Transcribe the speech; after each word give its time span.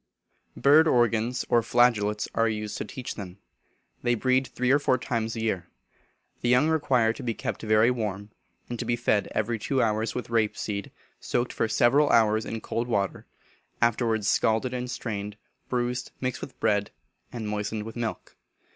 Bird 0.57 0.87
organs, 0.87 1.45
or 1.47 1.61
flageolets, 1.61 2.27
are 2.33 2.49
used 2.49 2.75
to 2.79 2.85
teach 2.85 3.13
them. 3.13 3.37
They 4.01 4.15
breed 4.15 4.47
three 4.47 4.71
or 4.71 4.79
four 4.79 4.97
times 4.97 5.35
a 5.35 5.41
year. 5.41 5.67
The 6.41 6.49
young 6.49 6.69
require 6.69 7.13
to 7.13 7.21
be 7.21 7.35
kept 7.35 7.61
very 7.61 7.91
warm, 7.91 8.31
and 8.67 8.79
to 8.79 8.85
be 8.85 8.95
fed 8.95 9.27
every 9.35 9.59
two 9.59 9.79
hours 9.79 10.15
with 10.15 10.31
rape 10.31 10.57
seed, 10.57 10.89
soaked 11.19 11.53
for 11.53 11.67
several 11.67 12.09
hours 12.09 12.47
in 12.47 12.61
cold 12.61 12.87
water, 12.87 13.27
afterwards 13.79 14.27
scalded 14.27 14.73
and 14.73 14.89
strained, 14.89 15.37
bruised, 15.69 16.09
mixed 16.19 16.41
with 16.41 16.59
bread, 16.59 16.89
and 17.31 17.47
moistened 17.47 17.83
with 17.83 17.95
milk. 17.95 18.35